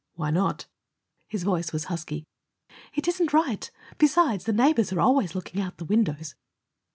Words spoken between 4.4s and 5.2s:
the neighbors are